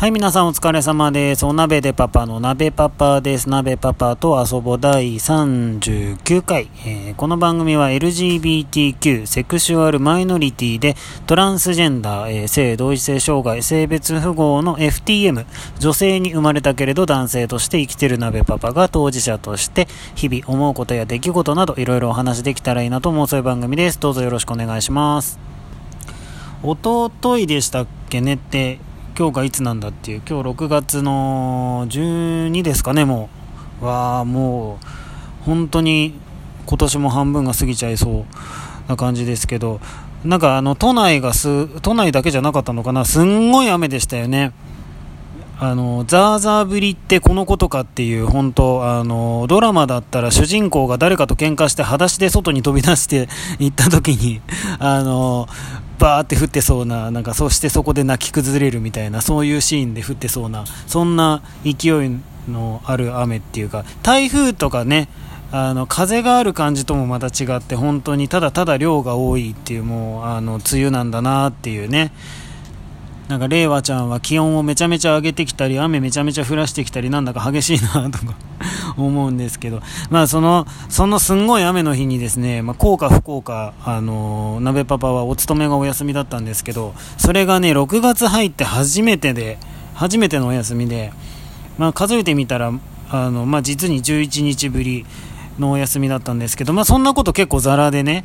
[0.00, 1.44] はい、皆さんお疲れ様です。
[1.44, 3.50] お鍋でパパの鍋パパです。
[3.50, 15.44] 鍋パパと遊ぼ第39回、えー、この番組は LGBTQ、セクシュアルマイノリティでトランスジェンダー、えー、性同一性障害、性別符号の FTM、
[15.78, 24.00] 女性に生まれたけれど男性として生きてる鍋パパが当事者として日々思うことや出来事などいろいろお話できたらいいなと思うそういう番組です。
[24.00, 25.38] どうぞよろしくお願いします。
[26.62, 28.78] おとといでしたっけねって
[29.20, 33.28] 今日がいつなんだっていう、今日6月の12ですかね、も
[33.82, 33.84] う。
[33.84, 36.14] わあ、もう、本当に
[36.64, 38.24] 今年も半分が過ぎちゃいそう
[38.88, 39.78] な感じですけど、
[40.24, 44.52] なんかあの、都内がす、都内だけじゃなかったのかな、すんごい雨でしたよね。
[45.58, 54.40] あの、ザーザー降りってこのことかっていう、本当あの、ドラマだったら主人公が誰かと喧嘩して裸足で外に飛び出して行った時に、
[54.78, 55.46] あの、
[56.00, 62.18] バーって降ってそうな、なんかそしてそこで泣き崩れるみたいな、そういうシーンで降ってそうな、そんな勢い
[62.48, 65.08] のある雨っていうか、台風とかね、
[65.52, 72.12] あの風がある感じともまた違って本当にただただ量が多いっていうもうあの梅雨なんだなっていうね。
[73.30, 78.34] なんか令和ちゃんは気温をめちゃめちゃ上げてきたり雨めちゃめちゃ降らしてきたりなんだか激しいなとか
[78.98, 89.58] 思うんですけど、まあその、そのすんごい雨の日にですね、まあ幸か不幸か、あのー、鍋パパはお勤めがお休みだったんですけど、それがね、6月入って初めてで、
[89.94, 91.12] 初めてのお休みで、
[91.78, 92.72] まあ数えてみたら、
[93.10, 95.06] あの、まあ実に11日ぶり
[95.60, 98.24] のお休みだったんですけど、まあそんなこと結構ザラでね、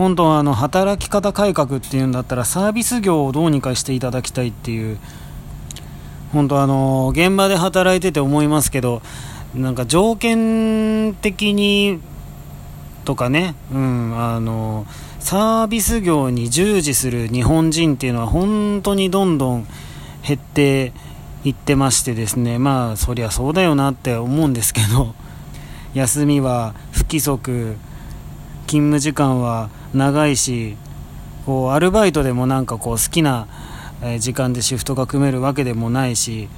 [0.00, 4.98] 本当はあの働き方改革っていうんだったらサービス業をどうにかしていただきたいっていう。
[6.32, 9.02] 本当あの現場で働いてて思いますけど
[9.54, 12.00] なんか条件的に
[13.04, 14.86] とかね、うん、あの
[15.18, 19.66] サービス業に従事する日本人っていうのは本当にどんどん
[20.26, 20.92] 減って
[21.44, 25.14] いってましてですねまあそりゃそうだよなって思うんですけど
[25.94, 27.76] 休みは不規則
[28.66, 30.76] 勤務時間は長いし
[31.46, 33.46] こうアルバイトでもなんかこう好きな
[34.18, 36.48] 時間でシフトが組めるわけでもないし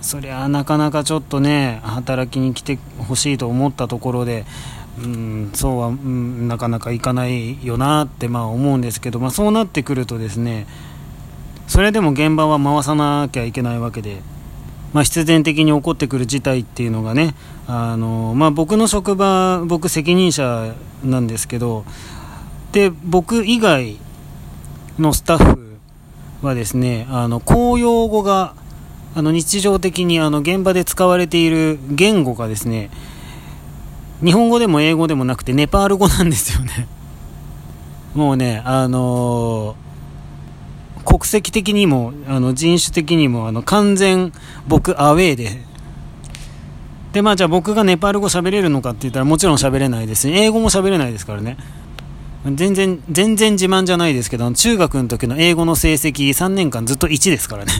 [0.00, 4.46] そりゃなかなかちょっとね働きに来てほしいと思ったところで、
[4.98, 10.66] うん、そうは、うん、なかなかいかないよなってまあ思うんですけど、まあ、そうなってくるとですね
[11.66, 14.22] それでも現場は回さなきゃいけないわけで。
[14.92, 17.34] まあ、必然的に起こってくる事態っていうのがね
[17.68, 21.84] あの、まあ、僕の職場僕責任者なんですけど
[22.72, 23.96] で僕以外
[24.98, 25.78] のスタッフ
[26.42, 28.54] はですねあの公用語が
[29.14, 32.90] あの日常的にあの現場で使われている言語がですね
[34.22, 36.86] 日本語でも英語でもなくてネパール語なんですよね。
[38.14, 39.90] もうねあのー
[41.02, 44.32] 国籍的にもあの人種的にもあの完全
[44.68, 45.62] 僕アウェーで。
[47.12, 51.56] でまあじゃあ僕がネパール語喋れるのかって言ったらもちろん喋れないです英語も喋れないですからね。
[52.44, 57.72] 全然全然自慢じゃないですけど中学の時の英語の成績3年間ずっと1ですからね。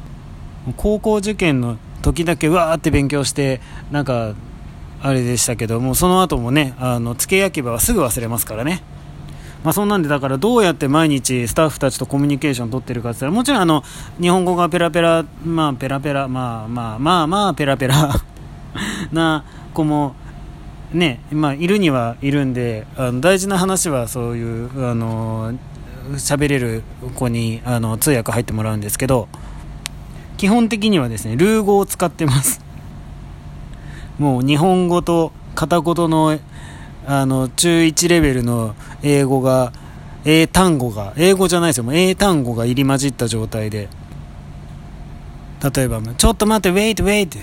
[0.76, 4.34] 高校受験の時だけわーって勉強してなんか
[5.02, 8.82] あれでしたけどもその後もねあの付け焼き場はすぐ忘れますからね。
[9.64, 13.82] まあ、そんなんでだからどうやって毎日スタッフたちとコミュニケーション取ってるかって言ったらもちろんあの
[14.20, 18.14] 日本語がペラペラまあペラペラまあまあまあまあペラペラ
[19.10, 20.14] な子も
[20.92, 25.54] ねまあいるにはいるんであの大事な話はそういうあの
[26.14, 26.82] 喋れる
[27.16, 29.28] 子にあの通訳入ってもらうんですけど
[30.36, 32.60] 基本的にはですねルー語を使ってます。
[34.18, 36.38] もう日本語と片言の
[37.06, 39.72] あの中1レベルの英語が
[40.24, 41.84] 英単語が英語じゃないですよ。
[41.84, 43.88] もう英単語が入り混じった状態で。
[45.74, 47.38] 例えば「ちょっと待って wait wait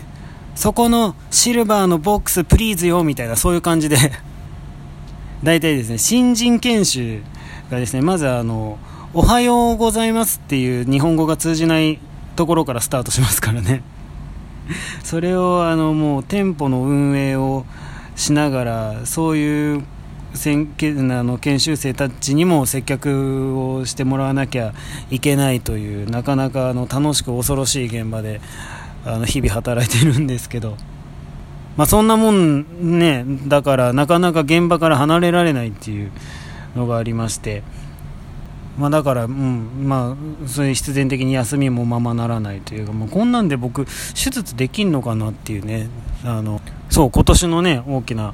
[0.56, 3.98] そこの silver の box please よ」みたいなそういう感じで。
[5.44, 7.22] 大体ですね新人研修
[7.70, 8.78] がですねまずあの
[9.14, 12.00] 「おはようございます」っていう日本語が通じない
[12.38, 13.84] ところからスタートしますからね。
[15.04, 17.66] それをあのもう店舗の運営を
[18.16, 19.84] しながらそういう
[20.34, 24.74] あの研修生たちにも接客をしてもらわなきゃ
[25.12, 28.42] いけないというなかなかあの楽しく恐ろしい現場で
[29.06, 30.78] あの日々働いてるんですけど、
[31.78, 36.12] まあ、そんなもんねだからなかなか現場から離れられないっていう
[36.76, 37.64] のがありまして。
[38.78, 45.90] まあ、だから、うんまあ、そういう必然的に休みもままならないというか、もうこんなんで僕、手術できんのかなっていうね、
[46.26, 46.60] あの
[46.90, 48.34] そう今年のね大きな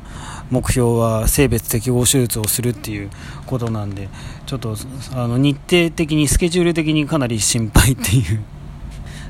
[0.51, 3.09] 目標は性別適合手術をするっていう
[3.47, 4.09] ことなんで、
[4.45, 4.75] ちょっと
[5.13, 8.39] あの日程的に、スケジュール的にかなり心配っていう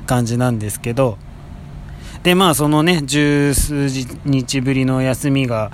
[0.06, 1.18] 感じなんですけど、
[2.22, 3.88] で、まあそのね、十数
[4.24, 5.70] 日ぶりの休みが、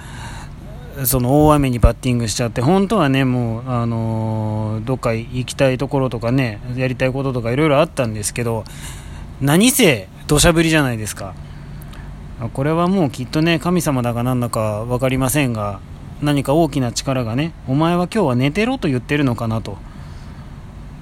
[1.05, 8.65] その大雨にバッティングしちゃって、本当はね、もう、あのー、どっか行きたいところとかね、やりたいこととかいろいろあったんですけど、
[9.41, 11.35] 何せ土砂降りじゃないですか。
[12.53, 15.81] これはもうきっとね、神様だかなんだか分かりませんが、
[16.23, 19.79] 何か大きな力がね、お前は今日は寝てろと言ってるのかなと。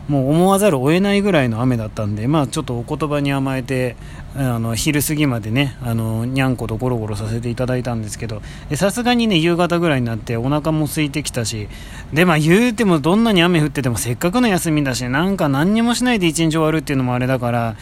[0.08, 3.96] もう思わざるを得ないぐらいの雨だったんで、まあ、ちょっとお言葉に甘えて
[4.36, 8.42] あの昼過ぎまでねあのにゃんことゴロゴロさせていただいたんですけど
[8.74, 11.68] さすがにね夕方ぐらいになってお腹も空いてきたし
[12.12, 17.76] で、まあ、言うてもどんなに雨降っててもせっかくの休みだしなんか何にもしないで一日終わるっていうのもあれだから、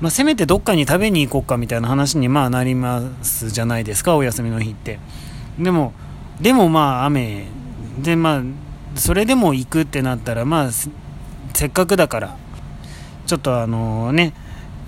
[0.00, 4.98] まあ、せめてどっかに食べに行こうかみたいな話にまあなりますじゃないですかお休みの日って。
[5.58, 5.92] でも
[6.40, 7.46] でもまあ雨。
[7.98, 8.42] でまあ
[8.94, 10.70] それでも行くってなったらまあ
[11.54, 12.36] せっかくだから
[13.26, 14.34] ちょっとあのね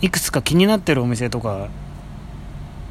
[0.00, 1.68] いくつか気になってるお店とか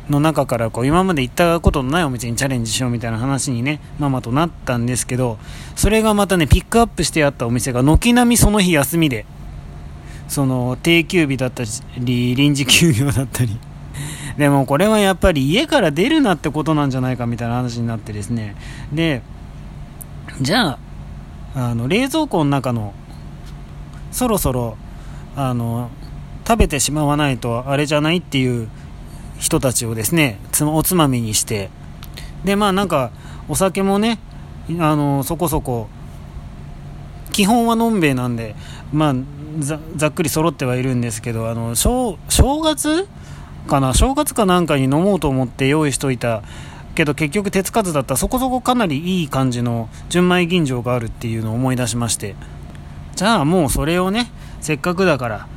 [0.10, 5.38] の中からこう今まで行ったことのないお店にチャレンジしようみたいな話にねママとなったんですけど
[5.76, 9.26] それがまたねピックアップしてあったお店が軒並みその日休みで
[10.28, 11.64] その定休日だった
[11.98, 13.58] り臨時休業だったり。
[14.38, 18.56] でもこれはやっぱり家から出るなってことなんじゃないかみたいな話になってですね。
[18.92, 19.22] で
[20.42, 20.80] じゃ
[21.56, 22.94] ああの冷蔵庫の中の
[24.14, 24.78] そろそろ
[25.36, 25.90] あの
[26.48, 28.70] 食べてしまわないとあれじゃないっていう
[29.40, 31.70] 人たちをですねおつまみにして
[32.46, 33.12] でまあなんか
[33.50, 34.20] お酒もね
[34.80, 35.88] あのそこそこ
[37.32, 38.56] 基本はのんべえなんで
[38.92, 39.16] まあ
[39.96, 43.08] ざっくり揃ってはいるんですけどあの正正月
[43.68, 46.44] かな正月かなんかに飲もうと思って用意しといた
[46.96, 52.36] けど結局手つかずだったそこそこかなりいい感じの純米吟醸があるっていうのを思い出しまして。
[53.16, 54.32] じゃあもうそれをね
[54.62, 55.48] せっかくだから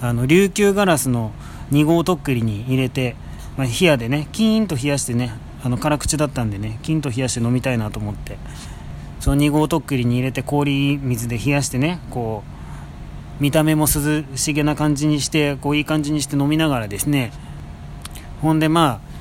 [0.00, 1.32] あの琉球ガラスの
[1.70, 3.16] 2号とっくりに入れて、
[3.56, 5.32] まあ、冷やでねキーンと冷やしてね
[5.62, 8.36] あの辛口だったんでねキーンと冷やして飲みたいなと思って
[9.20, 12.42] その2号とっくりに入れて氷水で冷やしてねこ
[13.40, 17.32] う見た目も涼しげな感じにしてこういい感じにして飲みながらですね
[18.42, 19.13] ほんでまあ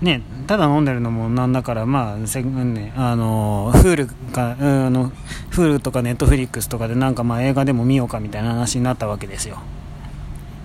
[0.00, 5.10] ね、ただ飲んでるのもなんだから、まあ、せね、あの、フールか、あの、
[5.50, 9.58] フールとかネットフリックスとかでなんかまあ映画でも見ようかみたいな話になったわけですよ。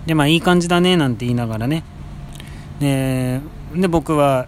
[0.06, 1.82] で、まあいい感じだね、なんて言いながらね。
[2.78, 3.40] で、
[3.74, 4.46] で僕は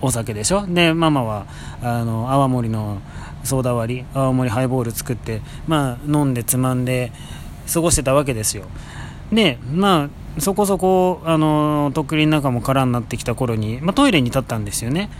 [0.00, 0.66] お酒でしょ？
[0.66, 1.46] で、ママは、
[1.82, 3.02] あの、泡盛の
[3.44, 7.12] ソーダ割り、泡盛ハイボール作って、まあ飲んでつまんで
[7.72, 8.64] 過ごしてたわけですよ。
[9.30, 10.08] で、まあ、
[10.38, 15.10] そこそこ、あのとっくりの中も空になってきた頃に、まあ、トイレに立ったんですよね。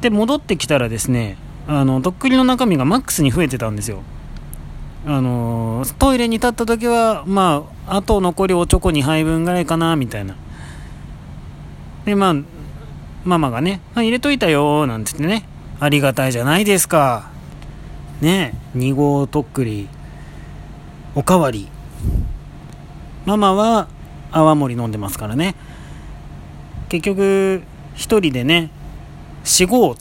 [0.00, 1.36] で戻ってきたらですね
[1.68, 4.02] あのとっくりの中身がマックスに増えてたんですよ。
[5.06, 10.36] あのトイレに立った時はまああと残りおちょこ2杯分ぐらいかなみたいな。
[12.04, 12.34] でまあ
[13.24, 15.46] ママがね、入れといたよなんて言ってね
[15.78, 17.30] ありがたいじゃないですか。
[18.22, 19.88] ね2号とっくり
[21.14, 21.68] おかわり。
[23.26, 23.88] ママは
[24.32, 25.54] 泡盛飲んでますからね。
[26.88, 27.62] 結局
[27.94, 28.70] 1人でね
[29.44, 29.96] 4合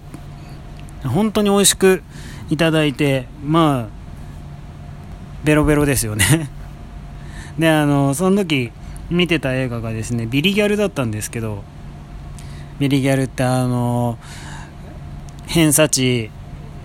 [1.04, 2.04] 本当に美味しく
[2.50, 3.88] いただいてまあ
[5.44, 6.50] ベロベロですよね。
[7.58, 8.72] であのその時
[9.10, 11.64] 見てた映画がですねビリギャルだったんですけど
[12.80, 14.18] ビリギャルってあの
[15.48, 16.30] 偏差値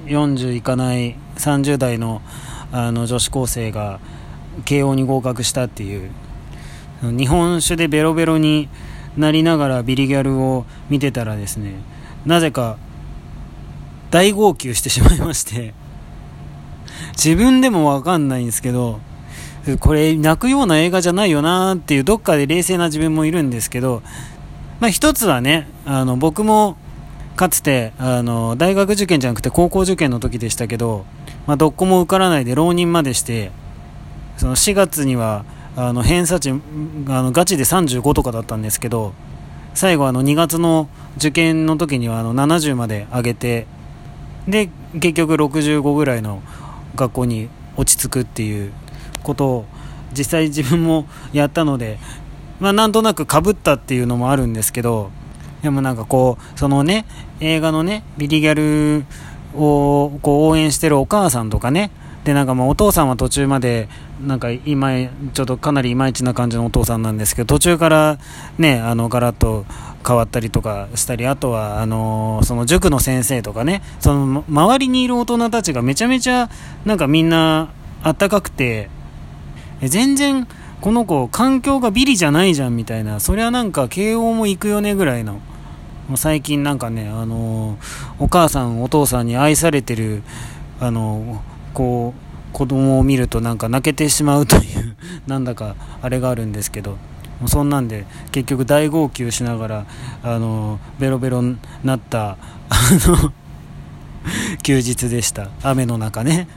[0.07, 2.23] 40いかない30代の
[2.73, 4.01] あの女子高生が
[4.65, 6.11] 慶応に合格したっていう
[7.11, 8.69] 日本酒でベロベロに
[9.17, 11.75] なりながらビリギャルを見てたらですね
[12.27, 12.79] なぜか
[14.11, 15.75] 大号泣してしまいまして
[17.17, 19.01] 自分でもわかんないんですけど
[19.81, 24.03] これ泣くような映画じゃないよなっていうどっかで冷静な自分もいるんですけど、
[24.79, 26.77] まあ、一つはねあの僕も
[27.37, 31.05] かつてあの大学受験じゃなくて高校受験の時でしたけど、
[31.47, 33.51] まあ、どこも受からないで浪人までして
[34.37, 35.45] その4月には
[35.77, 36.55] あの偏差値あ
[37.23, 39.13] のガチで35とかだったんですけど
[39.75, 43.67] 最後あの2月の受験の時にはあの70まで上げて
[44.47, 46.43] で結局65ぐらいの
[46.95, 48.73] 学校に落ち着くっていう
[49.23, 49.65] ことを
[50.17, 51.99] 実際自分もやったので、
[52.61, 55.11] まあ、なんとなくかぶったっていうのもあるんですけど
[55.63, 57.05] でもなんかこうそのね
[57.41, 59.05] 映画のねビリギャル
[59.61, 61.91] をこう応援してるお母さんとかね
[62.25, 63.89] でなんかもうお父さんは途中まで
[64.27, 64.93] なんか今
[65.35, 68.19] ちょっとかなりいまいちな感じのお父さんなんですけど途中から
[68.59, 69.67] ねあのガラッと
[70.07, 76.51] 変わったりとかしたりあとはあのその塾の先生とかねその周りにいる大人たちがめちゃめちゃ
[76.85, 77.71] なんかみんな
[78.03, 78.89] あったかくて
[79.83, 80.47] 全然
[80.81, 85.41] この子環境がビリじゃないじゃんみたいなそりゃなんか慶応も行くよねぐらいの
[86.09, 87.79] もう最近なんかね、あの
[88.19, 90.23] お母さんお父さんに愛されてる
[90.79, 91.43] あの
[91.75, 96.93] こう子供を見るとなんか泣けてしまうという なんだかあれがあるんですけど
[97.41, 99.87] もうそんなんで結局大号泣しながら
[100.23, 102.37] あのベロベロになったあ
[103.07, 103.33] の
[104.63, 105.49] 休日でした。
[105.63, 106.49] 雨の中ね。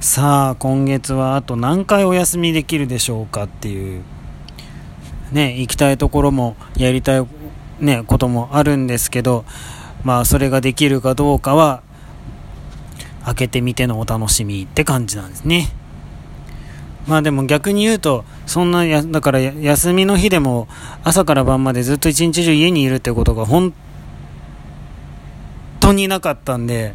[0.00, 4.02] さあ今月はあと何回お休みできるでしょうかっていう。
[5.32, 7.26] ね行きたいところもやりたい
[7.80, 9.44] ねこともあるんですけど
[10.02, 11.82] まあそれができるかどうかは
[13.24, 15.68] 開けてみてのお楽しみって感じなんですね。
[17.06, 20.68] まあでも逆に言うとそんなやだから休みの日でも
[21.04, 23.72] 朝から晩までずっと一日中家にいるってことが本
[25.80, 26.94] 当になかったんで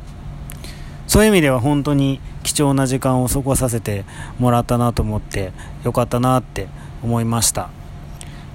[1.07, 4.05] そういう意味では本当に貴重な時間を過ごさせて
[4.37, 5.51] もらったなと思って
[5.83, 6.67] よかったなって
[7.01, 7.69] 思いました。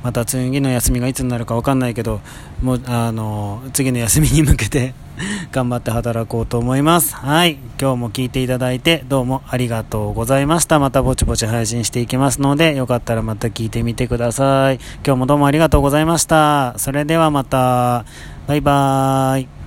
[0.08, 2.22] また次の休みがいつになるか分かんないけど
[2.62, 4.94] もうあの次の休みに向けて
[5.52, 7.14] 頑張って働こうと思います。
[7.14, 7.58] はい。
[7.78, 10.78] 今日も聞いていただいてどうもありがとうございました。
[10.78, 14.76] またぼちぼち配信していきますのでよかったらまた聞いてみてください。
[15.04, 16.72] 今日もどうもありがとうございました。
[16.78, 18.06] それではまた。
[18.46, 19.57] バイバーイ。